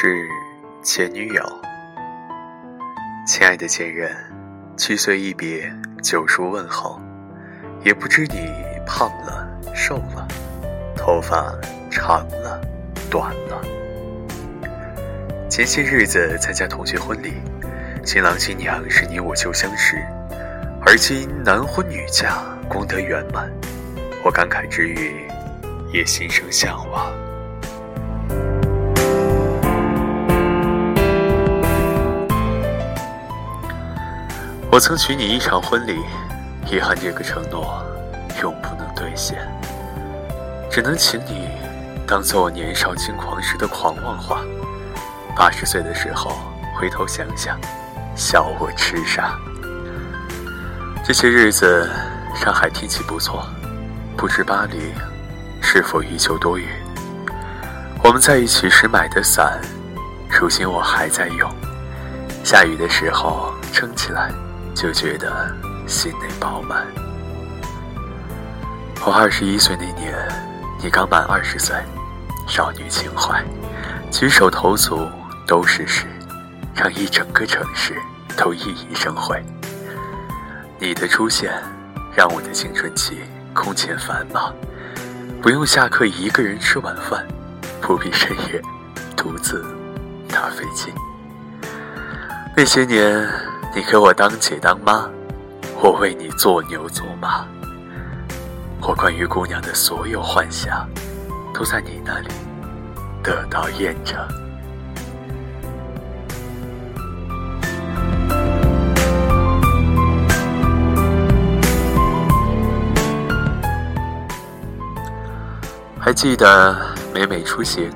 [0.00, 0.28] 致
[0.80, 1.42] 前女友，
[3.26, 4.08] 亲爱的前任，
[4.76, 5.68] 七岁一别，
[6.04, 7.00] 九叔问候，
[7.82, 8.54] 也不知你
[8.86, 10.28] 胖了瘦了，
[10.96, 11.52] 头发
[11.90, 12.60] 长了
[13.10, 13.60] 短了。
[15.50, 17.32] 前些日子参加同学婚礼，
[18.04, 19.96] 新郎新娘是你我旧相识，
[20.86, 22.38] 而今男婚女嫁，
[22.68, 23.50] 功德圆满，
[24.24, 25.26] 我感慨之余，
[25.92, 27.12] 也心生向往。
[34.70, 35.98] 我曾许你一场婚礼，
[36.70, 37.82] 遗憾这个承诺
[38.42, 39.38] 永不能兑现，
[40.70, 41.48] 只能请你
[42.06, 44.42] 当做我年少轻狂时的狂妄话。
[45.34, 46.32] 八十岁的时候
[46.76, 47.58] 回头想想，
[48.14, 49.38] 笑我痴傻。
[51.02, 51.90] 这些日子
[52.34, 53.48] 上海天气不错，
[54.18, 54.92] 不知巴黎
[55.62, 56.68] 是否依旧多雨。
[58.04, 59.58] 我们在一起时买的伞，
[60.28, 61.50] 如今我还在用，
[62.44, 64.30] 下雨的时候撑起来。
[64.78, 65.52] 就觉得
[65.88, 66.86] 心内饱满。
[69.04, 70.14] 我二十一岁那年，
[70.80, 71.74] 你刚满二十岁，
[72.46, 73.42] 少女情怀，
[74.08, 75.04] 举手投足
[75.48, 76.06] 都是诗，
[76.76, 78.00] 让一整个城市
[78.36, 79.44] 都熠熠生辉。
[80.78, 81.52] 你的出现，
[82.16, 83.18] 让我的青春期
[83.52, 84.54] 空前繁忙，
[85.42, 87.26] 不用下课一个人吃晚饭，
[87.80, 88.62] 不必深夜
[89.16, 89.60] 独自
[90.28, 90.92] 搭飞机。
[92.56, 93.28] 那些年。
[93.78, 95.08] 你给我当姐当妈，
[95.80, 97.46] 我为你做牛做马。
[98.82, 100.84] 我关于姑娘的所有幻想，
[101.54, 102.26] 都在你那里
[103.22, 104.18] 得到验证。
[116.00, 116.76] 还记得
[117.14, 117.88] 每每出行，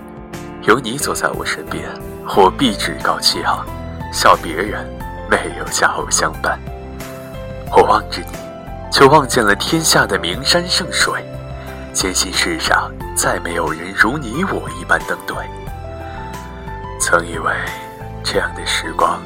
[0.63, 1.83] 有你走在我身边，
[2.37, 3.67] 我必趾高气昂，
[4.13, 5.02] 笑别人。
[5.33, 6.61] 没有佳偶相伴，
[7.71, 8.39] 我望着你，
[8.93, 11.25] 却望见了天下的名山圣水，
[11.91, 15.35] 坚信世上再没有人如你我一般登对。
[17.01, 17.51] 曾以为
[18.23, 19.23] 这样的时光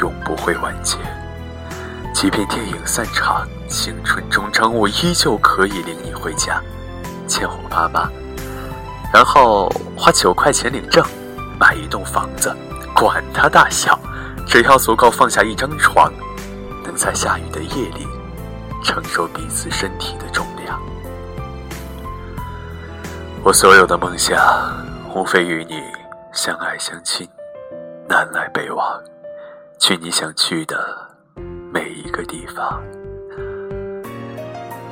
[0.00, 0.96] 永不会完结，
[2.14, 6.62] 即便电影散场，青春终章，我依旧可以领你回家，
[7.26, 8.10] 见我爸妈，
[9.12, 11.04] 然后花九块钱领证，
[11.60, 12.56] 买一栋房子，
[12.94, 14.00] 管它大小。
[14.46, 16.10] 只要足够放下一张床，
[16.84, 18.06] 能在下雨的夜里
[18.82, 20.80] 承受彼此身体的重量。
[23.42, 24.38] 我所有的梦想，
[25.14, 25.82] 无非与你
[26.32, 27.28] 相爱相亲，
[28.08, 29.00] 南来北往，
[29.78, 30.78] 去你想去的
[31.70, 32.82] 每一个地方。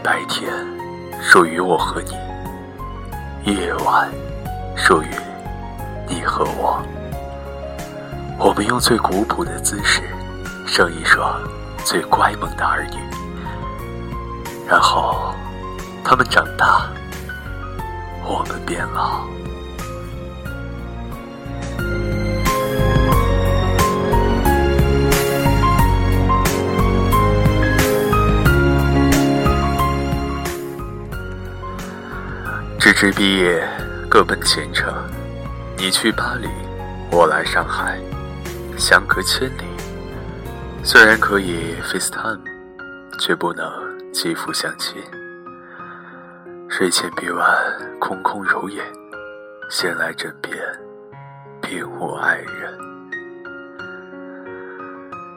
[0.03, 0.53] 白天
[1.23, 4.11] 属于我和你，夜晚
[4.77, 5.09] 属于
[6.07, 6.83] 你和我。
[8.45, 10.03] 我们用最古朴的姿势，
[10.67, 11.41] 生一双
[11.83, 12.99] 最乖萌的儿女，
[14.69, 15.35] 然后
[16.05, 16.87] 他们长大，
[18.23, 19.25] 我们变老。
[32.79, 33.67] 直至毕业，
[34.11, 34.93] 各奔前程。
[35.79, 36.47] 你去巴黎，
[37.11, 37.99] 我来上海。
[38.77, 39.65] 相隔千里，
[40.83, 42.41] 虽然可以 FaceTime，
[43.21, 43.73] 却不能
[44.13, 45.03] 肌肤相亲。
[46.69, 47.47] 睡前臂弯
[48.01, 48.83] 空空如也，
[49.71, 50.59] 醒来枕边
[51.63, 52.79] 并无爱人。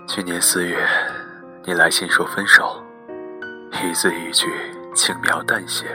[0.07, 0.87] 去年四月，
[1.63, 2.83] 你来信说分手，
[3.71, 4.47] 一字一句
[4.95, 5.85] 轻描淡写，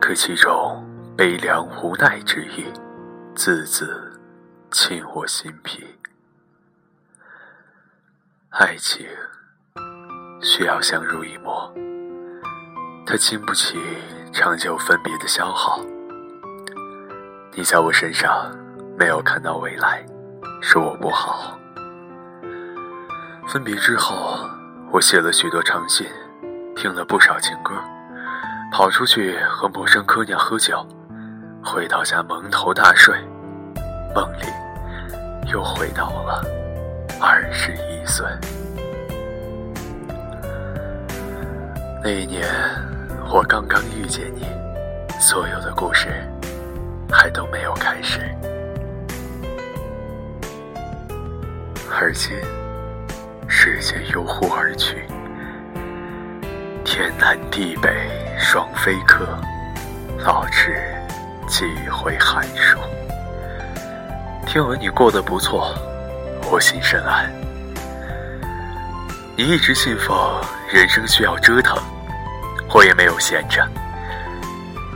[0.00, 0.84] 可其中
[1.16, 2.64] 悲凉无奈之意，
[3.36, 4.12] 字字
[4.72, 5.86] 沁我心脾。
[8.58, 9.06] 爱情
[10.40, 11.70] 需要相濡以沫，
[13.04, 13.78] 它经不起
[14.32, 15.78] 长久分别的消耗。
[17.52, 18.50] 你在我身上
[18.98, 20.02] 没有看到未来，
[20.62, 21.58] 是我不好。
[23.46, 24.38] 分别之后，
[24.90, 26.06] 我写了许多长信，
[26.74, 27.74] 听了不少情歌，
[28.72, 30.82] 跑出去和陌生姑娘喝酒，
[31.62, 33.14] 回到家蒙头大睡，
[34.14, 34.46] 梦里
[35.52, 36.42] 又回到了
[37.20, 37.96] 二十一。
[38.06, 38.24] 岁。
[42.02, 42.46] 那一年，
[43.28, 44.46] 我刚刚遇见你，
[45.20, 46.08] 所有的故事
[47.10, 48.20] 还都没有开始。
[51.90, 52.36] 而今，
[53.48, 55.04] 时间悠忽而去，
[56.84, 57.90] 天南地北
[58.38, 59.26] 双飞客，
[60.24, 60.76] 老翅
[61.48, 62.78] 几回寒暑。
[64.46, 65.74] 听闻你过得不错，
[66.50, 67.30] 我心深安。
[69.36, 70.16] 你一直信奉
[70.72, 71.76] 人生需要折腾，
[72.72, 73.66] 我也没有闲着。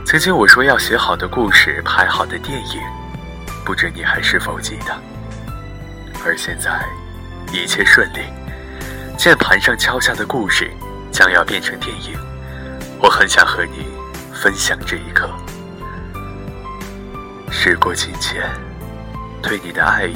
[0.05, 2.81] 曾经我说要写好的故事，拍好的电影，
[3.65, 4.95] 不知你还是否记得？
[6.25, 6.83] 而现在，
[7.51, 8.19] 一切顺利，
[9.17, 10.71] 键盘上敲下的故事
[11.11, 12.17] 将要变成电影，
[12.99, 13.85] 我很想和你
[14.33, 15.29] 分享这一刻。
[17.51, 18.41] 时过境迁，
[19.41, 20.15] 对你的爱意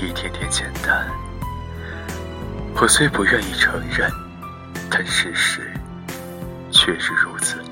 [0.00, 1.06] 一天天简单。
[2.74, 4.10] 我虽不愿意承认，
[4.90, 5.70] 但事实
[6.70, 7.62] 却是如此。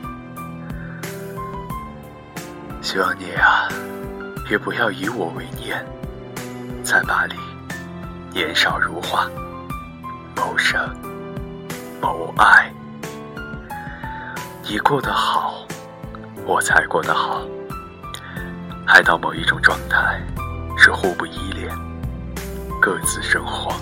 [2.83, 3.69] 希望你啊，
[4.51, 5.85] 也不要以我为念，
[6.85, 7.35] 在巴黎，
[8.33, 9.29] 年少如花，
[10.37, 10.79] 谋生，
[12.01, 12.73] 谋爱。
[14.63, 15.67] 你过得好，
[16.47, 17.43] 我才过得好。
[18.87, 20.21] 爱到某一种状态，
[20.77, 21.69] 是互不依恋，
[22.81, 23.75] 各自生活。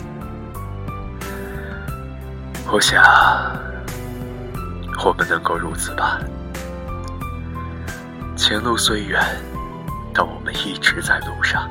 [2.70, 3.00] 我想，
[5.04, 6.18] 我们能够如此吧。
[8.36, 9.22] 前路虽远，
[10.12, 11.70] 但我们一直在路上。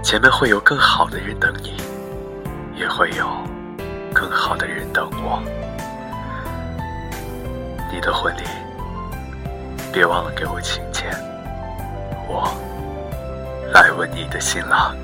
[0.00, 1.76] 前面会有更好的人等你，
[2.76, 3.26] 也会有
[4.14, 5.42] 更好的人等我。
[7.92, 8.42] 你的婚礼，
[9.92, 11.10] 别忘了给我请柬。
[12.28, 12.48] 我
[13.72, 14.94] 来问你的新郎。